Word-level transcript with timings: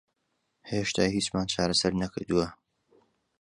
هێشتا 0.71 1.03
هیچمان 1.15 1.47
چارەسەر 1.53 1.93
نەکردووە. 2.01 2.47